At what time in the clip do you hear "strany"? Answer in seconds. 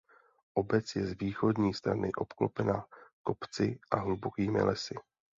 1.73-2.11